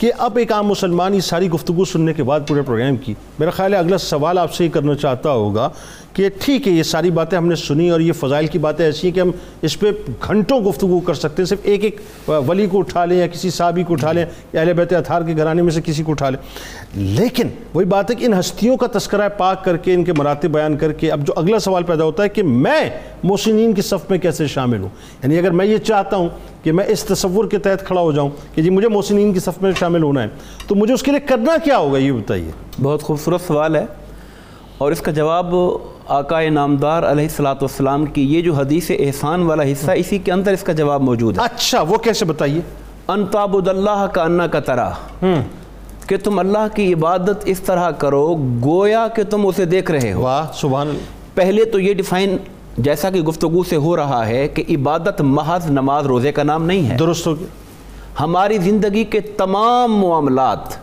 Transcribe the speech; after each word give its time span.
کہ 0.00 0.10
اب 0.18 0.36
ایک 0.36 0.52
عام 0.52 0.66
مسلمان 0.66 1.14
یہ 1.14 1.20
ساری 1.20 1.50
گفتگو 1.50 1.84
سننے 1.84 2.12
کے 2.12 2.22
بعد 2.22 2.40
پورے 2.48 2.62
پروگرام 2.62 2.96
کی۔ 2.96 3.14
میرا 3.38 3.50
خیال 3.50 3.74
ہے 3.74 3.78
اگلا 3.78 3.98
سوال 3.98 4.38
آپ 4.38 4.54
سے 4.54 4.64
یہ 4.64 4.70
کرنا 4.70 4.94
چاہتا 4.94 5.30
ہوگا 5.30 5.68
کہ 6.12 6.28
ٹھیک 6.40 6.68
ہے، 6.68 6.72
یہ 6.72 6.82
ساری 6.82 7.10
باتیں 7.10 7.38
ہم 7.38 7.46
نے 7.48 7.54
سنی 7.54 7.88
اور 7.90 8.00
یہ 8.00 8.12
فضائل 8.12 8.46
کی 8.46 8.58
باتیں 8.58 8.84
ایسی 8.84 9.06
ہیں 9.06 9.14
کہ 9.14 9.20
ہم 9.20 9.30
اس 9.62 9.78
پہ 9.80 9.90
گھنٹوں 10.26 10.60
گفتگو 10.60 11.00
کر 11.00 11.14
سکتے 11.14 11.42
ہیں، 11.42 11.46
صرف 11.46 11.58
ایک 11.62 11.84
ایک 11.84 12.00
ولی 12.46 12.66
کو 12.66 12.78
اٹھا 12.78 13.04
لیں 13.04 13.18
یا 13.18 13.26
کسی 13.26 13.50
صحابی 13.50 13.82
کو 13.82 13.92
اٹھا 13.92 14.12
لیں 14.12 14.24
یا 14.52 14.60
اہل 14.60 14.72
بیت 14.72 14.92
اطہار 14.92 15.22
کے 15.22 15.36
گھرانے 15.36 15.62
میں 15.62 15.70
سے 15.70 15.80
کسی 15.84 16.02
کو 16.02 16.12
اٹھا 16.12 16.30
لیں۔ 16.30 16.40
لیکن 16.94 17.48
وہی 17.74 17.86
بات 17.86 18.10
ہے 18.10 18.16
کہ 18.16 18.24
ان 18.24 18.34
ہستیوں 18.34 18.76
کا 18.76 18.86
تذکرہ 18.98 19.28
پاک 19.28 19.64
کر 19.64 19.76
کے، 19.76 19.94
ان 19.94 20.04
کے 20.04 20.12
مراتب 20.12 20.50
بیان 20.50 20.76
کر 20.76 20.92
کے 20.92 21.10
اب 21.10 21.26
جو 21.26 21.32
اگلا 21.36 21.58
سوال 21.58 21.82
پیدا 21.82 22.04
ہوتا 22.04 22.22
ہے 22.22 22.28
کہ 22.28 22.42
میں 22.42 22.90
محسنین 23.22 23.72
کی 23.72 23.82
صف 23.82 24.10
میں 24.10 24.18
کیسے 24.18 24.46
شامل 24.46 24.80
ہوں؟ 24.80 24.88
یعنی 25.22 25.38
اگر 25.38 25.50
میں 25.50 25.66
یہ 25.66 25.78
چاہتا 25.78 26.16
ہوں 26.16 26.28
کہ 26.62 26.72
میں 26.72 26.84
اس 26.88 27.04
تصور 27.04 27.44
کے 27.44 27.58
تحت 27.58 27.86
کھڑا 27.86 28.00
ہو 28.00 28.12
جاؤں 28.12 28.30
کہ 28.54 28.62
جی 28.62 28.70
مجھے 28.70 28.88
محسنین 28.88 29.32
کی 29.32 29.40
صف 29.40 29.62
میں 29.62 29.72
شامل 29.78 30.02
ہونا 30.02 30.22
ہے 30.22 30.28
تو 30.66 30.74
مجھے 30.74 30.94
اس 30.94 31.02
کے 31.02 31.10
لیے 31.10 31.20
کرنا 31.20 31.56
کیا 31.64 31.78
ہوگا؟ 31.78 31.98
یہ 31.98 32.12
بتائیے۔ 32.12 32.50
بہت 32.82 33.02
خوبصورت 33.02 33.40
سوال 33.46 33.76
ہے۔ 33.76 33.86
اور 34.78 34.92
اس 34.92 35.00
کا 35.00 35.10
جواب 35.10 35.54
آقا 36.06 36.48
نامدار 36.48 37.02
علیہ 37.02 37.24
السلاۃ 37.24 37.54
والسلام 37.54 38.06
کی 38.06 38.36
یہ 38.36 38.42
جو 38.42 38.54
حدیث 38.54 38.90
احسان 38.98 39.42
والا 39.42 39.62
حصہ 39.62 39.90
اسی 39.90 40.18
کے 40.18 40.32
اندر 40.32 40.52
اس 40.52 40.62
کا 40.62 40.72
جواب 40.72 41.02
موجود 41.02 41.38
ہے۔ 41.38 41.44
اچھا 41.44 41.80
وہ 41.80 41.96
کیسے 41.96 42.24
بتائیے؟ 42.24 42.60
انتابد 43.08 43.68
اللہ 43.68 44.06
کا 44.12 44.22
انا 44.22 44.46
کا 44.46 44.60
طرح 44.60 44.90
کہ 46.06 46.16
تم 46.24 46.38
اللہ 46.38 46.66
کی 46.74 46.92
عبادت 46.92 47.42
اس 47.44 47.60
طرح 47.60 47.90
کرو 47.90 48.36
گویا 48.64 49.08
کہ 49.08 49.22
تم 49.30 49.46
اسے 49.46 49.64
دیکھ 49.64 49.90
رہے 49.90 50.12
ہو۔ 50.12 50.20
واہ 50.20 50.46
سبحان 50.54 50.98
پہلے 51.34 51.64
تو 51.64 51.78
یہ 51.78 51.94
ڈیفائن 51.94 52.36
جیسا 52.82 53.10
کہ 53.10 53.20
گفتگو 53.20 53.62
سے 53.64 53.76
ہو 53.76 53.96
رہا 53.96 54.26
ہے 54.26 54.48
کہ 54.48 54.64
عبادت 54.68 55.20
محض 55.20 55.70
نماز 55.70 56.06
روزے 56.06 56.32
کا 56.32 56.42
نام 56.42 56.64
نہیں 56.64 56.90
ہے۔ 56.90 56.96
درست 56.96 57.26
ہو 57.26 57.34
ہماری 58.20 58.58
زندگی 58.58 59.04
کے 59.04 59.20
تمام 59.20 59.92
معاملات 59.92 60.76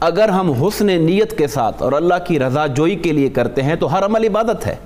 اگر 0.00 0.28
ہم 0.28 0.52
حسن 0.52 0.86
نیت 0.86 1.38
کے 1.38 1.46
ساتھ 1.46 1.82
اور 1.82 1.92
اللہ 1.92 2.14
کی 2.26 2.38
رضا 2.38 2.66
جوئی 2.66 2.96
کے 2.96 3.12
لیے 3.12 3.28
کرتے 3.28 3.62
ہیں 3.62 3.74
تو 3.74 3.92
ہر 3.92 4.04
عمل 4.04 4.24
عبادت 4.24 4.66
ہے۔ 4.66 4.76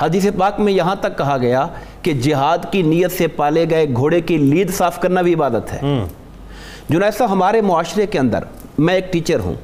حدیث 0.00 0.26
پاک 0.38 0.60
میں 0.60 0.72
یہاں 0.72 0.94
تک 0.94 1.18
کہا 1.18 1.36
گیا 1.38 1.66
کہ 2.02 2.12
جہاد 2.12 2.58
کی 2.70 2.82
نیت 2.82 3.12
سے 3.12 3.26
پالے 3.26 3.70
گئے 3.70 3.86
گھوڑے 3.94 4.20
کی 4.20 4.36
لید 4.36 4.74
صاف 4.74 5.00
کرنا 5.00 5.22
بھی 5.22 5.34
عبادت 5.34 5.72
ہے۔ 5.72 6.04
جنیسا 6.88 7.24
ہمارے 7.30 7.60
معاشرے 7.60 8.06
کے 8.06 8.18
اندر 8.18 8.44
میں 8.78 8.94
ایک 8.94 9.12
ٹیچر 9.12 9.40
ہوں۔ 9.40 9.54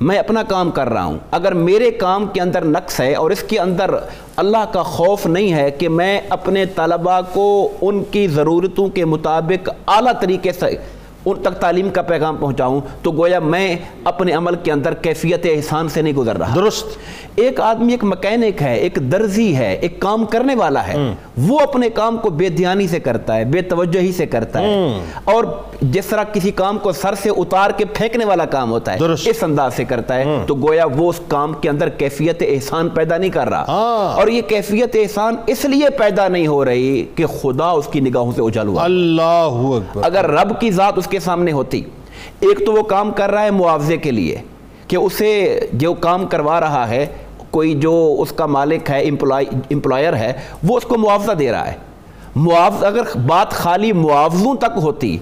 میں 0.00 0.18
اپنا 0.18 0.42
کام 0.42 0.70
کر 0.70 0.88
رہا 0.88 1.04
ہوں۔ 1.04 1.18
اگر 1.30 1.54
میرے 1.54 1.90
کام 1.90 2.26
کے 2.26 2.40
اندر 2.40 2.64
نقص 2.64 3.00
ہے 3.00 3.14
اور 3.14 3.30
اس 3.30 3.42
کے 3.42 3.58
اندر 3.58 3.90
اللہ 4.36 4.64
کا 4.72 4.82
خوف 4.82 5.26
نہیں 5.26 5.52
ہے 5.52 5.70
کہ 5.70 5.88
میں 5.88 6.20
اپنے 6.28 6.66
طلباء 6.66 7.20
کو 7.32 7.68
ان 7.80 8.04
کی 8.04 8.28
ضرورتوں 8.28 8.88
کے 8.88 9.04
مطابق 9.04 9.68
اعلیٰ 9.86 10.12
طریقے 10.20 10.52
سے 10.52 10.76
ان 11.24 11.42
تک 11.42 11.60
تعلیم 11.60 11.90
کا 11.90 12.02
پیغام 12.02 12.36
پہنچاؤں، 12.36 12.80
تو 13.02 13.12
گویا 13.12 13.38
میں 13.38 13.76
اپنے 14.04 14.32
عمل 14.32 14.54
کے 14.54 14.72
اندر 14.72 14.94
کیفیت 14.94 15.46
احسان 15.50 15.88
سے 15.88 16.02
نہیں 16.02 16.14
گزر 16.14 16.36
رہا۔ 16.36 16.54
درست۔ 16.54 16.86
ایک 17.36 17.60
آدمی 17.60 17.92
ایک 17.92 18.04
مکینک 18.04 18.62
ہے 18.62 18.76
ایک 18.76 18.98
درزی 19.12 19.56
ہے 19.56 19.74
ایک 19.74 20.00
کام 20.00 20.24
کرنے 20.24 20.54
والا 20.54 20.86
ہے 20.86 20.94
وہ 21.36 21.60
اپنے 21.60 21.90
کام 21.90 22.16
کو 22.16 22.30
بے 22.30 22.48
دھیانی 22.48 22.88
سے 22.88 23.00
کرتا 23.00 23.36
ہے 23.36 23.44
بے 23.44 23.62
توجہی 23.62 24.12
سے 24.12 24.26
کرتا 24.26 24.60
ہے۔ 24.60 25.00
اور 25.24 25.44
جس 25.82 26.06
طرح 26.06 26.24
کسی 26.32 26.50
کام 26.50 26.78
کو 26.78 26.92
سر 26.92 27.14
سے 27.14 27.30
اتار 27.30 27.70
کے 27.70 27.84
پھینکنے 27.84 28.24
والا 28.24 28.44
کام 28.44 28.70
ہوتا 28.70 28.92
ہے 28.92 28.98
اس 29.30 29.42
انداز 29.42 29.74
سے 29.74 29.84
کرتا 29.84 30.14
ہے۔ 30.14 30.24
تو 30.46 30.54
گویا 30.54 30.84
وہ 30.96 31.10
اس 31.10 31.20
کام 31.28 31.52
کے 31.52 31.68
اندر 31.68 31.88
کیفیت 31.88 32.42
احسان 32.48 32.88
پیدا 32.88 33.16
نہیں 33.16 33.30
کر 33.30 33.48
رہا۔ 33.48 33.64
ہاں۔ 33.68 34.16
اور 34.16 34.28
یہ 34.28 34.42
کیفیت 34.42 34.96
احسان 34.96 35.36
اس 35.46 35.64
لیے 35.64 35.90
پیدا 35.90 36.28
نہیں 36.28 36.46
ہو 36.46 36.64
رہی 36.64 37.06
کہ 37.14 37.26
خدا 37.26 37.70
اس 37.70 37.86
کی 37.86 38.00
نگاہوں 38.00 38.32
سے 38.32 38.42
اجل 38.42 38.68
ہوا۔ 38.68 38.84
اللہ 38.84 39.78
اگر 40.02 40.30
رب 40.30 40.60
کی 40.60 40.70
ذات 40.70 40.92
اس 40.96 41.06
کے 41.06 41.20
سامنے 41.20 41.52
ہوتی 41.52 41.82
ایک 42.40 42.66
تو 42.66 42.72
وہ 42.72 42.82
کام 42.82 43.10
کر 43.10 43.30
رہا 43.30 43.44
ہے 43.44 43.50
معاوضے 43.50 43.96
کے 43.96 44.10
لیے 44.10 44.36
کہ 44.88 44.96
اسے 44.96 45.60
جو 45.72 45.94
کام 45.94 46.26
کروا 46.26 46.60
رہا 46.60 46.88
ہے 46.88 47.06
کوئی 47.50 47.74
جو 47.74 48.16
اس 48.18 48.32
کا 48.32 48.46
مالک 48.46 48.90
ہے 48.90 49.00
امپلائر 49.70 50.16
ہے، 50.16 50.32
وہ 50.64 50.76
اس 50.76 50.82
کو 50.82 50.98
معاوضہ 50.98 51.32
دے 51.32 51.50
رہا 51.52 51.66
ہے۔ 51.66 51.76
معاوضہ، 52.36 52.86
اگر 52.86 53.16
بات 53.26 53.50
خالی 53.50 53.92
معاوضوں 53.92 54.54
تک 54.54 54.76
ہوتی 54.76 55.18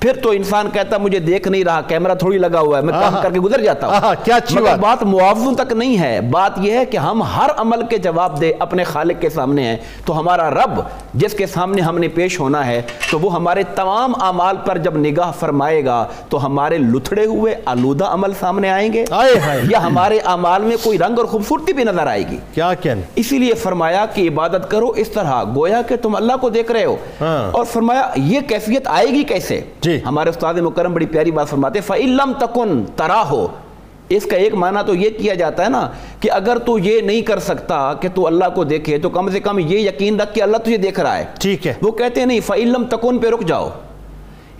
پھر 0.00 0.12
تو 0.22 0.30
انسان 0.30 0.70
کہتا 0.72 0.98
مجھے 0.98 1.18
دیکھ 1.18 1.48
نہیں 1.48 1.64
رہا 1.64 1.80
کیمرہ 1.80 2.14
تھوڑی 2.14 2.38
لگا 2.38 2.60
ہوا 2.60 2.78
ہے 2.78 2.82
میں 2.82 2.92
کام 2.92 3.16
کر 3.22 3.30
کے 3.32 3.40
گزر 3.40 3.60
جاتا 3.60 3.86
ہوں۔ 3.86 4.14
کیا 4.24 4.36
اچھی 4.36 4.58
بات۔ 4.58 4.78
بات 4.78 5.02
معاوضوں 5.02 5.54
تک 5.54 5.72
نہیں 5.72 5.98
ہے۔ 5.98 6.20
بات 6.20 6.52
یہ 6.58 6.72
ہے 6.72 6.84
کہ 6.84 6.96
ہم 6.96 7.22
ہر 7.22 7.50
عمل 7.56 7.86
کے 7.90 7.98
جواب 7.98 8.40
دے 8.40 8.52
اپنے 8.58 8.84
خالق 8.84 9.22
کے 9.22 9.28
سامنے 9.28 9.64
ہیں۔ 9.64 9.76
تو 10.04 10.18
ہمارا 10.18 10.50
رب 10.50 10.80
جس 11.14 11.32
کے 11.32 11.46
سامنے 11.46 11.82
ہم 11.82 11.98
نے 11.98 12.08
پیش 12.08 12.40
ہونا 12.40 12.66
ہے 12.66 12.82
تو 13.10 13.18
وہ 13.18 13.34
ہمارے 13.34 13.62
تمام 13.74 14.12
اعمال 14.20 14.56
پر 14.66 14.78
جب 14.78 14.96
نگاہ 14.96 15.32
فرمائے 15.40 15.84
گا 15.84 16.04
تو 16.28 16.46
ہمارے 16.46 16.78
لتھڑے 16.78 17.26
ہوئے 17.26 17.54
آلودہ 17.64 18.04
عمل 18.04 18.30
سامنے 18.40 18.70
آئیں 18.70 18.92
گے۔ 18.92 19.04
یا 19.70 19.82
ہمارے 19.82 20.18
اعمال 20.18 20.62
میں 20.62 20.76
کوئی 20.82 20.98
رنگ 20.98 21.18
اور 21.18 21.26
خوبصورتی 21.26 21.72
بھی 21.72 21.84
نظر 21.84 22.06
آئے 22.06 22.24
گی۔ 22.30 22.36
کیا 22.54 22.74
کہنے؟ 22.74 23.00
اسی 23.16 23.38
لیے 23.38 23.54
فرمایا 23.54 24.06
کہ 24.14 24.28
عبادت 24.28 24.70
کرو 24.70 24.88
اس 24.88 25.08
طرح۔ 25.08 25.44
گویا 25.44 25.82
کہ 25.82 25.96
تم 25.96 26.16
اللہ 26.16 26.32
کو 26.40 26.48
دیکھ 26.48 26.72
رہے 26.72 26.84
ہو۔ 26.84 26.96
ہاں۔ 27.20 27.50
اور 27.52 27.64
فرمایا 27.64 28.10
یہ 28.16 28.40
کیفیت 28.40 28.88
آئے 28.88 29.06
گی 29.06 29.22
کیسے؟ 29.22 29.60
جی۔ 29.86 30.00
ہمارے 30.06 30.30
استاد 30.30 30.54
مکرم 30.54 30.94
بڑی 30.94 31.06
پیاری 31.06 31.30
بات 31.30 31.48
فرماتے 31.48 31.80
فَإِلَّمْ 31.80 32.38
تَكُن 32.38 32.84
تَرَا 32.96 33.28
ہو 33.30 33.46
اس 34.08 34.24
کا 34.24 34.36
ایک 34.36 34.54
معنی 34.54 34.78
تو 34.86 34.94
یہ 34.94 35.10
کیا 35.18 35.34
جاتا 35.34 35.64
ہے 35.64 35.68
نا 35.68 35.88
کہ 36.20 36.30
اگر 36.30 36.58
تو 36.58 36.78
یہ 36.78 37.00
نہیں 37.00 37.20
کر 37.20 37.38
سکتا 37.38 37.94
کہ 37.94 38.08
تو 38.14 38.26
اللہ 38.26 38.44
کو 38.54 38.64
دیکھے 38.64 38.98
تو 38.98 39.10
کم 39.10 39.30
سے 39.30 39.40
کم 39.40 39.58
یہ 39.58 39.78
یقین 39.78 40.20
رکھ 40.20 40.34
کہ 40.34 40.42
اللہ 40.42 40.56
تجھے 40.56 40.76
دیکھ 40.76 41.00
رہا 41.00 41.18
ہے۔ 41.18 41.24
ٹھیک 41.40 41.66
ہے۔ 41.66 41.74
وہ 41.82 41.92
کہتے 41.92 42.20
ہیں 42.20 42.26
نہیں 42.26 42.40
فَإِلَّمْ 42.40 42.88
تَكُن 42.88 43.18
پہ 43.18 43.28
رک 43.28 43.40
جاؤ۔ 43.46 43.68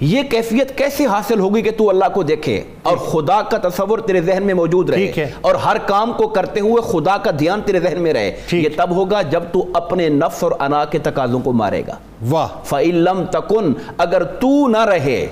یہ 0.00 0.22
کیفیت 0.22 0.78
کیسے 0.78 1.06
حاصل 1.06 1.40
ہوگی 1.40 1.62
کہ 1.62 1.70
تو 1.76 1.90
اللہ 1.90 2.04
کو 2.14 2.22
دیکھے 2.22 2.62
اور 2.82 2.96
خدا 2.96 3.42
کا 3.42 3.68
تصور 3.68 3.98
تیرے 3.98 4.20
ذہن 4.20 4.42
میں 4.42 4.54
موجود 4.54 4.90
رہے 4.90 5.06
اور 5.40 5.54
ہر 5.54 5.76
کام 5.86 6.12
کو 6.12 6.28
کرتے 6.28 6.60
ہوئے 6.60 6.82
خدا 6.82 7.16
کا 7.16 7.30
دھیان 7.38 7.60
تیرے 7.64 7.80
ذہن 7.80 8.02
میں 8.02 8.12
رہے۔ 8.12 8.36
یہ 8.52 8.68
تب 8.76 8.90
ہوگا 8.90 9.22
جب 9.22 9.42
تو 9.52 9.66
اپنے 9.74 10.08
نفس 10.08 10.42
اور 10.42 10.52
انا 10.60 10.84
کے 10.84 10.98
تقاضوں 10.98 11.40
کو 11.40 11.52
مارے 11.52 11.82
گا۔ 11.86 11.96
واہ۔ 12.30 12.48
تَكُن 13.30 13.72
اگر 13.98 14.22
تو 14.24 14.68
نہ 14.68 14.84
رہے 14.84 15.26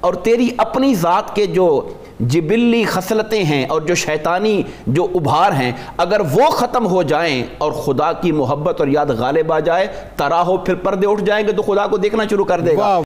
اور 0.00 0.14
تیری 0.14 0.48
اپنی 0.58 0.94
ذات 0.94 1.36
کے 1.36 1.46
جو 1.46 1.88
جبلی 2.20 2.84
خصلتیں 2.84 3.44
ہیں 3.44 3.66
اور 3.66 3.80
جو 3.80 3.94
شیطانی 3.94 4.62
جو 4.86 5.06
ابھار 5.14 5.52
ہیں 5.52 5.72
اگر 5.96 6.20
وہ 6.20 6.50
ختم 6.50 6.86
ہو 6.86 7.02
جائیں 7.02 7.44
اور 7.58 7.72
خدا 7.72 8.12
کی 8.12 8.32
محبت 8.32 8.80
اور 8.80 8.88
یاد 8.88 9.06
غالب 9.06 9.52
آ 9.52 9.58
جائے 9.58 9.86
تراہو 10.16 10.56
پھر 10.56 10.74
پردے 10.74 11.06
اٹھ 11.06 11.24
جائیں 11.24 11.46
گے 11.46 11.52
تو 11.52 11.62
خدا 11.62 11.86
کو 11.86 11.96
دیکھنا 11.96 12.24
شروع 12.30 12.44
کر 12.44 12.60
دے 12.60 12.76
گا۔ 12.76 12.98